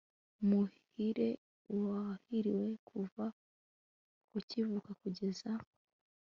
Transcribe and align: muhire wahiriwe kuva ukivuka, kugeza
muhire 0.47 1.29
wahiriwe 1.81 2.67
kuva 2.87 3.25
ukivuka, 4.37 4.89
kugeza 5.01 5.51